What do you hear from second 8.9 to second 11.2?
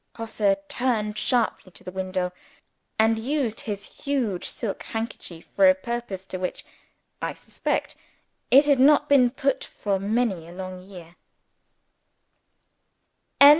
been put for many a long year